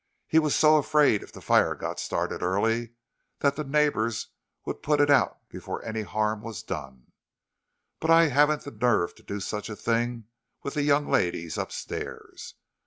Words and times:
"He 0.25 0.39
was 0.39 0.55
so 0.55 0.77
afraid 0.77 1.21
if 1.21 1.31
the 1.31 1.41
fire 1.41 1.75
got 1.75 1.99
started 1.99 2.41
early 2.41 2.93
that 3.41 3.55
the 3.55 3.63
neighbors 3.63 4.29
would 4.65 4.81
put 4.81 4.99
it 4.99 5.11
out 5.11 5.47
before 5.47 5.85
any 5.85 6.01
harm 6.01 6.41
was 6.41 6.63
done. 6.63 7.11
But 7.99 8.09
I 8.09 8.29
haven't 8.29 8.63
the 8.63 8.71
nerve 8.71 9.13
to 9.13 9.21
do 9.21 9.39
such 9.39 9.69
a 9.69 9.75
thing 9.75 10.25
with 10.63 10.73
the 10.73 10.81
young 10.81 11.07
ladies 11.07 11.55
up 11.55 11.71
stairs. 11.71 12.55